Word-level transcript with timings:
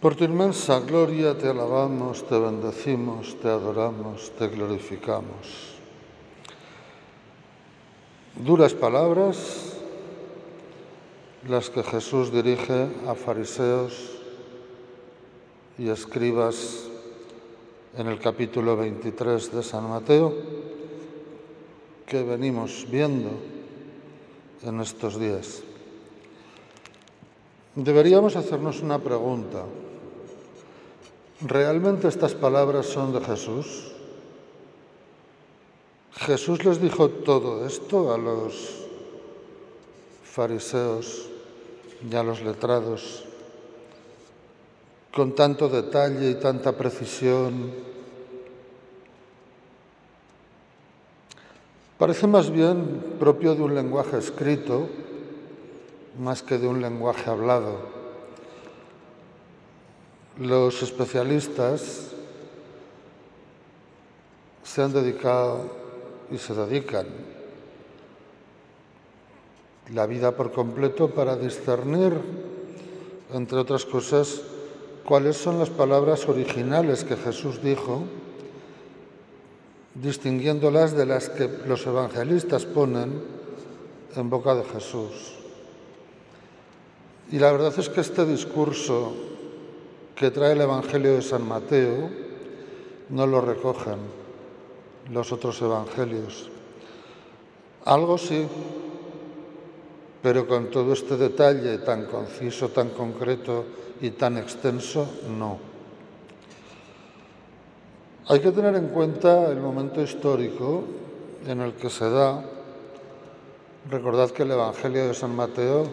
Por 0.00 0.14
tu 0.14 0.22
inmensa 0.22 0.78
gloria 0.78 1.36
te 1.36 1.48
alabamos, 1.48 2.22
te 2.22 2.38
bendecimos, 2.38 3.34
te 3.40 3.48
adoramos, 3.48 4.30
te 4.38 4.46
glorificamos. 4.46 5.74
Duras 8.36 8.74
palabras 8.74 9.74
las 11.48 11.68
que 11.70 11.82
Jesús 11.82 12.30
dirige 12.30 12.86
a 13.08 13.16
fariseos 13.16 14.20
y 15.78 15.88
escribas 15.88 16.86
en 17.96 18.06
el 18.06 18.20
capítulo 18.20 18.76
23 18.76 19.52
de 19.52 19.62
San 19.64 19.88
Mateo 19.88 20.32
que 22.06 22.22
venimos 22.22 22.86
viendo 22.88 23.30
en 24.62 24.80
estos 24.80 25.18
días. 25.18 25.64
Deberíamos 27.74 28.36
hacernos 28.36 28.80
una 28.80 28.98
pregunta. 28.98 29.64
¿Realmente 31.40 32.08
estas 32.08 32.34
palabras 32.34 32.86
son 32.86 33.12
de 33.12 33.20
Jesús? 33.20 33.92
¿Jesús 36.14 36.64
les 36.64 36.80
dijo 36.80 37.08
todo 37.08 37.64
esto 37.64 38.12
a 38.12 38.18
los 38.18 38.84
fariseos 40.24 41.28
y 42.10 42.14
a 42.16 42.22
los 42.24 42.42
letrados 42.42 43.24
con 45.14 45.34
tanto 45.34 45.68
detalle 45.68 46.30
y 46.30 46.34
tanta 46.34 46.72
precisión? 46.72 47.72
Parece 51.98 52.26
más 52.26 52.50
bien 52.50 53.16
propio 53.18 53.54
de 53.54 53.62
un 53.62 53.74
lenguaje 53.74 54.18
escrito 54.18 54.88
más 56.18 56.42
que 56.42 56.58
de 56.58 56.66
un 56.66 56.82
lenguaje 56.82 57.30
hablado. 57.30 57.76
Los 60.38 60.82
especialistas 60.82 62.10
se 64.62 64.82
han 64.82 64.92
dedicado 64.92 65.70
y 66.30 66.38
se 66.38 66.54
dedican 66.54 67.06
la 69.92 70.06
vida 70.06 70.32
por 70.32 70.52
completo 70.52 71.08
para 71.10 71.36
discernir, 71.36 72.12
entre 73.32 73.58
otras 73.58 73.86
cosas, 73.86 74.42
cuáles 75.04 75.36
son 75.36 75.58
las 75.58 75.70
palabras 75.70 76.28
originales 76.28 77.04
que 77.04 77.16
Jesús 77.16 77.62
dijo, 77.62 78.02
distinguiéndolas 79.94 80.94
de 80.94 81.06
las 81.06 81.30
que 81.30 81.48
los 81.66 81.86
evangelistas 81.86 82.66
ponen 82.66 83.22
en 84.14 84.30
boca 84.30 84.54
de 84.54 84.64
Jesús. 84.64 85.37
Y 87.30 87.38
la 87.38 87.52
verdad 87.52 87.74
es 87.78 87.88
que 87.90 88.00
este 88.00 88.24
discurso 88.24 89.12
que 90.14 90.30
trae 90.30 90.52
el 90.52 90.62
Evangelio 90.62 91.14
de 91.14 91.22
San 91.22 91.46
Mateo 91.46 92.08
no 93.10 93.26
lo 93.26 93.40
recogen 93.40 93.98
los 95.12 95.30
otros 95.32 95.60
evangelios. 95.60 96.50
Algo 97.84 98.16
sí, 98.18 98.46
pero 100.22 100.46
con 100.46 100.70
todo 100.70 100.92
este 100.92 101.16
detalle 101.16 101.78
tan 101.78 102.06
conciso, 102.06 102.70
tan 102.70 102.90
concreto 102.90 103.64
y 104.00 104.10
tan 104.10 104.38
extenso, 104.38 105.06
no. 105.28 105.58
Hay 108.26 108.40
que 108.40 108.52
tener 108.52 108.74
en 108.74 108.88
cuenta 108.88 109.50
el 109.50 109.58
momento 109.58 110.02
histórico 110.02 110.84
en 111.46 111.60
el 111.60 111.74
que 111.74 111.88
se 111.88 112.08
da. 112.10 112.42
Recordad 113.90 114.30
que 114.30 114.42
el 114.42 114.50
Evangelio 114.50 115.08
de 115.08 115.14
San 115.14 115.34
Mateo 115.34 115.86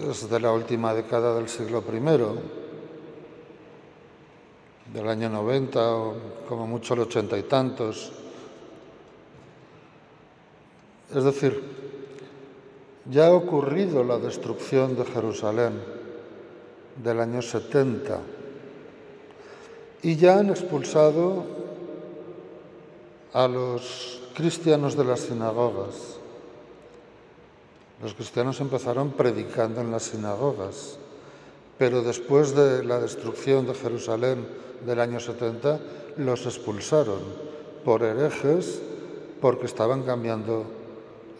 es 0.00 0.28
de 0.28 0.40
la 0.40 0.52
última 0.52 0.92
década 0.92 1.34
del 1.36 1.48
siglo 1.48 1.82
I 1.86 2.00
del 4.92 5.08
año 5.08 5.28
90 5.28 5.96
o 5.96 6.14
como 6.48 6.66
mucho 6.66 6.94
el 6.94 7.00
ochenta 7.00 7.38
y 7.38 7.44
tantos. 7.44 8.12
Es 11.14 11.24
decir, 11.24 11.62
ya 13.10 13.28
ha 13.28 13.32
ocurrido 13.32 14.02
la 14.04 14.18
destrucción 14.18 14.96
de 14.96 15.04
Jerusalén 15.04 15.80
del 17.02 17.20
año 17.20 17.42
70 17.42 18.20
y 20.02 20.16
ya 20.16 20.38
han 20.38 20.50
expulsado 20.50 21.44
a 23.32 23.48
los 23.48 24.22
cristianos 24.34 24.96
de 24.96 25.04
las 25.04 25.20
sinagogas. 25.20 26.23
Los 28.04 28.12
cristianos 28.12 28.60
empezaron 28.60 29.12
predicando 29.12 29.80
en 29.80 29.90
las 29.90 30.02
sinagogas, 30.02 30.98
pero 31.78 32.02
después 32.02 32.54
de 32.54 32.84
la 32.84 33.00
destrucción 33.00 33.66
de 33.66 33.72
Jerusalén 33.72 34.46
del 34.84 35.00
año 35.00 35.18
70 35.18 35.80
los 36.18 36.44
expulsaron 36.44 37.20
por 37.82 38.02
herejes 38.02 38.82
porque 39.40 39.64
estaban 39.64 40.02
cambiando 40.02 40.66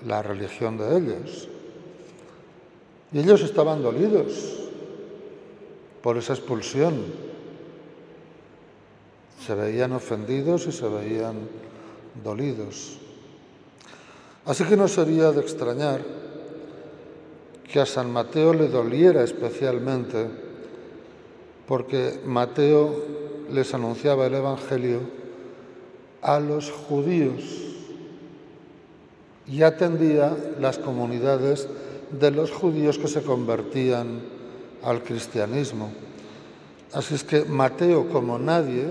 la 0.07 0.23
religión 0.23 0.79
de 0.79 0.97
ellos. 0.97 1.49
Y 3.13 3.19
ellos 3.19 3.43
estaban 3.43 3.83
dolidos 3.83 4.71
por 6.03 6.17
esa 6.17 6.33
expulsión. 6.33 6.95
Se 9.45 9.55
veían 9.55 9.93
ofendidos 9.93 10.67
y 10.67 10.73
se 10.73 10.89
veían 10.89 11.47
dolidos. 12.25 12.97
Así 14.47 14.65
que 14.65 14.79
no 14.79 14.89
sería 14.89 15.31
de 15.31 15.43
extrañar 15.43 16.24
que 17.75 17.81
a 17.81 17.87
San 17.87 18.13
Mateo 18.13 18.55
le 18.55 18.69
doliera 18.69 19.25
especialmente 19.25 20.29
porque 21.67 22.21
Mateo 22.25 23.03
les 23.51 23.75
anunciaba 23.75 24.27
el 24.27 24.35
Evangelio 24.35 25.01
a 26.23 26.39
los 26.39 26.71
judíos 26.71 27.43
y 29.49 29.63
atendía 29.63 30.37
las 30.61 30.79
comunidades 30.79 31.67
de 32.13 32.31
los 32.31 32.53
judíos 32.53 32.97
que 32.97 33.09
se 33.09 33.23
convertían 33.23 34.21
al 34.85 35.03
cristianismo. 35.03 35.91
Así 36.93 37.17
es 37.17 37.25
que 37.25 37.45
Mateo, 37.45 38.09
como 38.09 38.39
nadie, 38.39 38.87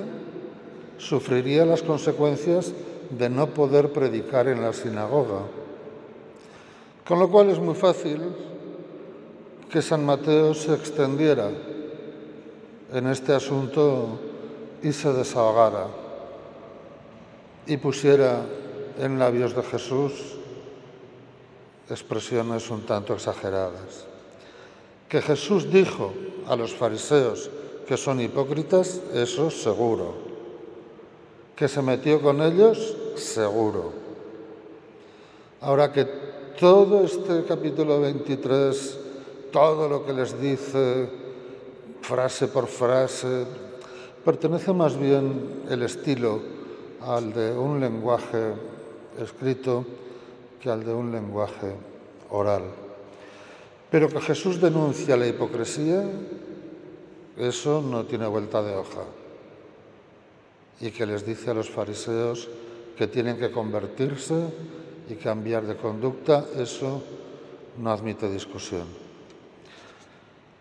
sufriría 0.97 1.65
las 1.65 1.83
consecuencias 1.83 2.73
de 3.17 3.29
no 3.29 3.47
poder 3.47 3.93
predicar 3.93 4.49
en 4.49 4.61
la 4.61 4.73
sinagoga. 4.73 5.43
Con 7.07 7.19
lo 7.19 7.31
cual 7.31 7.49
es 7.49 7.59
muy 7.59 7.75
fácil 7.75 8.19
que 9.73 9.81
San 9.81 10.05
Mateo 10.05 10.53
se 10.53 10.71
extendiera 10.71 11.49
en 12.93 13.07
este 13.07 13.33
asunto 13.33 14.19
y 14.83 14.93
se 14.93 15.11
desahogara 15.11 15.87
y 17.65 17.77
pusiera 17.77 18.45
en 18.99 19.17
labios 19.17 19.55
de 19.55 19.63
Jesús 19.63 20.37
expresiones 21.89 22.69
un 22.69 22.85
tanto 22.85 23.15
exageradas. 23.15 24.05
Que 25.09 25.23
Jesús 25.23 25.71
dijo 25.71 26.13
a 26.47 26.55
los 26.55 26.71
fariseos 26.75 27.49
que 27.87 27.97
son 27.97 28.21
hipócritas, 28.21 29.01
eso 29.11 29.49
seguro. 29.49 30.13
Que 31.55 31.67
se 31.67 31.81
metió 31.81 32.21
con 32.21 32.43
ellos, 32.43 32.95
seguro. 33.15 33.91
Ahora 35.61 35.91
que 35.91 36.05
todo 36.59 37.03
este 37.03 37.43
capítulo 37.45 37.99
23, 37.99 38.99
todo 39.53 39.87
lo 39.87 40.05
que 40.05 40.11
les 40.11 40.41
dice, 40.41 41.07
frase 42.01 42.49
por 42.49 42.67
frase, 42.67 43.45
Pertenece 44.23 44.71
más 44.71 44.97
bien 44.97 45.63
el 45.69 45.83
estilo 45.83 46.39
al 47.01 47.33
de 47.33 47.51
un 47.51 47.81
lenguaje 47.81 48.53
escrito 49.19 49.83
que 50.61 50.69
al 50.69 50.85
de 50.85 50.93
un 50.93 51.11
lenguaje 51.11 51.75
oral. 52.29 52.63
Pero 53.91 54.07
que 54.07 54.21
Jesús 54.21 54.61
denuncia 54.61 55.17
la 55.17 55.27
hipocresía, 55.27 56.05
eso 57.35 57.81
no 57.81 58.05
tiene 58.05 58.27
vuelta 58.27 58.63
de 58.63 58.77
hoja. 58.77 59.03
Y 60.79 60.91
que 60.91 61.05
les 61.05 61.25
dice 61.25 61.51
a 61.51 61.53
los 61.53 61.69
fariseos 61.69 62.47
que 62.97 63.07
tienen 63.07 63.37
que 63.37 63.51
convertirse 63.51 64.35
y 65.09 65.15
cambiar 65.15 65.67
de 65.67 65.75
conducta, 65.75 66.45
eso 66.55 67.03
no 67.77 67.91
admite 67.91 68.29
discusión. 68.29 69.02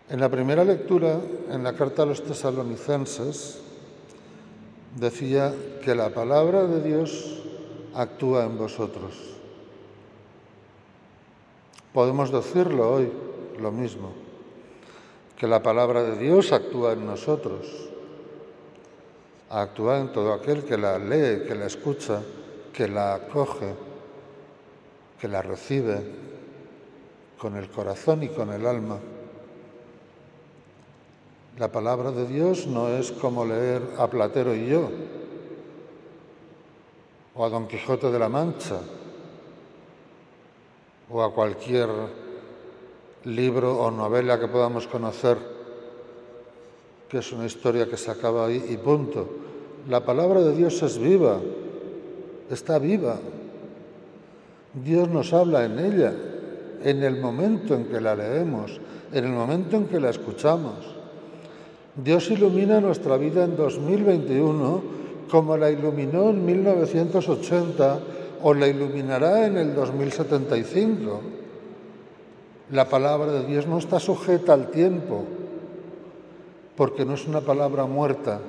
En 0.09 0.19
la 0.19 0.29
primera 0.29 0.65
lectura, 0.65 1.17
en 1.49 1.63
la 1.63 1.73
carta 1.73 2.03
a 2.03 2.05
los 2.05 2.23
tesalonicenses, 2.23 3.61
decía 4.97 5.53
que 5.83 5.95
la 5.95 6.09
palabra 6.09 6.65
de 6.65 6.81
Dios 6.81 7.41
actúa 7.95 8.43
en 8.43 8.57
vosotros. 8.57 9.13
Podemos 11.93 12.31
decirlo 12.31 12.91
hoy 12.91 13.11
lo 13.59 13.71
mismo, 13.71 14.11
que 15.37 15.47
la 15.47 15.63
palabra 15.63 16.03
de 16.03 16.17
Dios 16.17 16.51
actúa 16.51 16.93
en 16.93 17.05
nosotros, 17.05 17.89
actúa 19.49 19.99
en 19.99 20.11
todo 20.11 20.33
aquel 20.33 20.63
que 20.63 20.77
la 20.77 20.99
lee, 20.99 21.45
que 21.47 21.55
la 21.55 21.67
escucha, 21.67 22.21
que 22.73 22.87
la 22.87 23.15
acoge, 23.15 23.73
que 25.19 25.27
la 25.29 25.41
recibe 25.41 26.01
con 27.37 27.55
el 27.55 27.69
corazón 27.69 28.23
y 28.23 28.29
con 28.29 28.51
el 28.51 28.65
alma. 28.65 28.97
La 31.59 31.71
palabra 31.71 32.11
de 32.11 32.25
Dios 32.25 32.65
no 32.65 32.89
es 32.89 33.11
como 33.11 33.45
leer 33.45 33.83
a 33.99 34.07
Platero 34.07 34.55
y 34.55 34.65
yo, 34.65 34.89
o 37.35 37.45
a 37.45 37.49
Don 37.49 37.67
Quijote 37.67 38.11
de 38.11 38.17
la 38.17 38.27
Mancha, 38.27 38.79
o 41.11 41.21
a 41.21 41.31
cualquier 41.31 41.89
libro 43.25 43.77
o 43.77 43.91
novela 43.91 44.39
que 44.39 44.47
podamos 44.47 44.87
conocer, 44.87 45.37
que 47.07 47.19
es 47.19 47.31
una 47.31 47.45
historia 47.45 47.87
que 47.87 47.97
se 47.97 48.09
acaba 48.09 48.47
ahí 48.47 48.65
y 48.69 48.77
punto. 48.77 49.29
La 49.87 50.03
palabra 50.03 50.41
de 50.41 50.55
Dios 50.55 50.81
es 50.81 50.97
viva, 50.97 51.39
está 52.49 52.79
viva. 52.79 53.19
Dios 54.73 55.07
nos 55.07 55.31
habla 55.33 55.65
en 55.65 55.77
ella, 55.77 56.13
en 56.81 57.03
el 57.03 57.21
momento 57.21 57.75
en 57.75 57.85
que 57.85 58.01
la 58.01 58.15
leemos, 58.15 58.81
en 59.11 59.25
el 59.25 59.31
momento 59.31 59.77
en 59.77 59.85
que 59.85 59.99
la 59.99 60.09
escuchamos. 60.09 61.02
Dios 61.95 62.31
ilumina 62.31 62.81
nuestra 62.81 63.17
vida 63.17 63.43
en 63.43 63.55
2021 63.55 64.81
como 65.29 65.57
la 65.57 65.69
iluminó 65.69 66.29
en 66.29 66.45
1980 66.45 67.99
o 68.41 68.53
la 68.53 68.67
iluminará 68.67 69.45
en 69.45 69.57
el 69.57 69.75
2075. 69.75 71.21
La 72.71 72.89
palabra 72.89 73.31
de 73.31 73.45
Dios 73.45 73.67
no 73.67 73.77
está 73.77 73.99
sujeta 73.99 74.53
al 74.53 74.69
tiempo, 74.69 75.23
porque 76.75 77.05
no 77.05 77.13
es 77.13 77.27
una 77.27 77.41
palabra 77.41 77.85
muerta, 77.85 78.41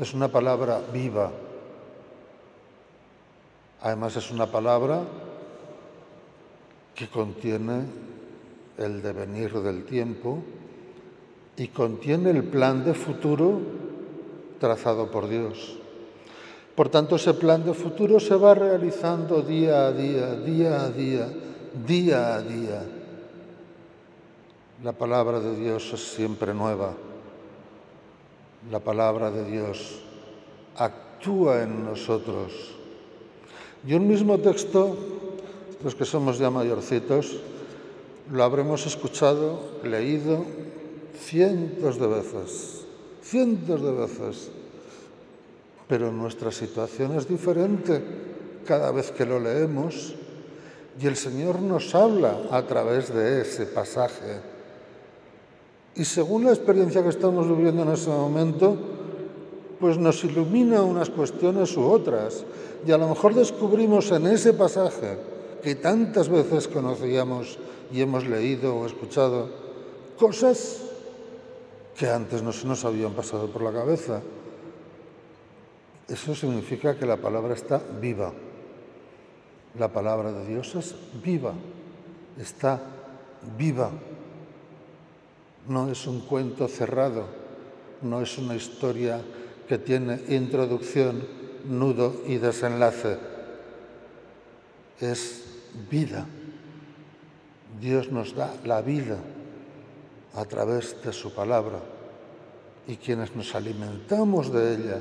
es 0.00 0.14
una 0.14 0.28
palabra 0.28 0.80
viva. 0.92 1.30
Además 3.82 4.16
es 4.16 4.30
una 4.30 4.46
palabra 4.46 5.02
que 6.94 7.08
contiene 7.08 7.82
el 8.78 9.02
devenir 9.02 9.52
del 9.60 9.84
tiempo 9.84 10.38
y 11.56 11.68
contiene 11.68 12.30
el 12.30 12.44
plan 12.44 12.84
de 12.84 12.94
futuro 12.94 13.60
trazado 14.60 15.10
por 15.10 15.28
Dios. 15.28 15.76
Por 16.74 16.90
tanto, 16.90 17.16
ese 17.16 17.32
plan 17.32 17.64
de 17.64 17.72
futuro 17.72 18.20
se 18.20 18.34
va 18.34 18.54
realizando 18.54 19.40
día 19.40 19.86
a 19.86 19.92
día, 19.92 20.34
día 20.34 20.82
a 20.82 20.90
día, 20.90 21.28
día 21.86 22.34
a 22.34 22.42
día. 22.42 22.82
La 24.84 24.92
palabra 24.92 25.40
de 25.40 25.56
Dios 25.56 25.90
es 25.94 26.00
siempre 26.00 26.52
nueva. 26.52 26.92
La 28.70 28.80
palabra 28.80 29.30
de 29.30 29.50
Dios 29.50 30.00
actúa 30.76 31.62
en 31.62 31.86
nosotros. 31.86 32.52
Y 33.86 33.94
un 33.94 34.06
mismo 34.06 34.36
texto, 34.38 34.96
los 35.82 35.94
que 35.94 36.04
somos 36.04 36.38
ya 36.38 36.50
mayorcitos, 36.50 37.38
lo 38.30 38.42
habremos 38.42 38.84
escuchado, 38.84 39.60
leído 39.82 40.44
cientos 41.18 41.98
de 41.98 42.06
veces, 42.06 42.84
cientos 43.22 43.82
de 43.82 43.92
veces 43.92 44.50
pero 45.88 46.10
nuestra 46.10 46.50
situación 46.50 47.16
es 47.16 47.28
diferente 47.28 48.02
cada 48.66 48.90
vez 48.90 49.12
que 49.12 49.24
lo 49.24 49.38
leemos 49.38 50.14
y 51.00 51.06
el 51.06 51.16
Señor 51.16 51.60
nos 51.60 51.94
habla 51.94 52.40
a 52.50 52.62
través 52.62 53.14
de 53.14 53.42
ese 53.42 53.66
pasaje. 53.66 54.40
Y 55.94 56.04
según 56.04 56.44
la 56.44 56.50
experiencia 56.50 57.02
que 57.02 57.10
estamos 57.10 57.48
viviendo 57.48 57.82
en 57.82 57.92
ese 57.92 58.10
momento, 58.10 58.76
pues 59.78 59.98
nos 59.98 60.24
ilumina 60.24 60.82
unas 60.82 61.10
cuestiones 61.10 61.76
u 61.76 61.84
otras. 61.84 62.44
Y 62.86 62.90
a 62.90 62.98
lo 62.98 63.08
mejor 63.08 63.34
descubrimos 63.34 64.10
en 64.10 64.26
ese 64.26 64.52
pasaje 64.54 65.18
que 65.62 65.74
tantas 65.76 66.28
veces 66.28 66.66
conocíamos 66.66 67.58
y 67.92 68.00
hemos 68.00 68.26
leído 68.26 68.76
o 68.76 68.86
escuchado 68.86 69.48
cosas 70.18 70.85
que 71.96 72.08
antes 72.08 72.42
no 72.42 72.52
se 72.52 72.66
nos 72.66 72.84
habían 72.84 73.12
pasado 73.12 73.48
por 73.50 73.62
la 73.62 73.72
cabeza. 73.72 74.20
Eso 76.08 76.34
significa 76.34 76.96
que 76.96 77.06
la 77.06 77.16
palabra 77.16 77.54
está 77.54 77.80
viva. 78.00 78.32
La 79.78 79.88
palabra 79.88 80.32
de 80.32 80.46
Dios 80.46 80.74
es 80.74 80.94
viva, 81.24 81.54
está 82.38 82.80
viva. 83.56 83.90
No 85.68 85.90
es 85.90 86.06
un 86.06 86.20
cuento 86.20 86.68
cerrado, 86.68 87.24
no 88.02 88.20
es 88.20 88.38
una 88.38 88.54
historia 88.54 89.20
que 89.66 89.78
tiene 89.78 90.20
introducción, 90.28 91.26
nudo 91.64 92.22
y 92.26 92.36
desenlace. 92.36 93.18
Es 95.00 95.44
vida. 95.90 96.26
Dios 97.80 98.12
nos 98.12 98.34
da 98.34 98.54
la 98.64 98.80
vida 98.80 99.18
a 100.36 100.44
través 100.44 101.02
de 101.02 101.12
su 101.12 101.32
palabra 101.32 101.80
y 102.86 102.96
quienes 102.96 103.34
nos 103.34 103.54
alimentamos 103.54 104.52
de 104.52 104.74
ella 104.74 105.00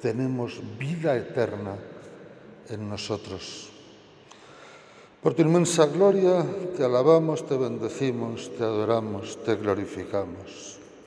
tenemos 0.00 0.60
vida 0.78 1.16
eterna 1.16 1.76
en 2.68 2.88
nosotros. 2.88 3.68
Por 5.22 5.34
tu 5.34 5.42
inmensa 5.42 5.84
gloria 5.86 6.44
te 6.76 6.84
alabamos, 6.84 7.46
te 7.46 7.56
bendecimos, 7.56 8.50
te 8.56 8.64
adoramos, 8.64 9.36
te 9.44 9.56
glorificamos. 9.56 10.79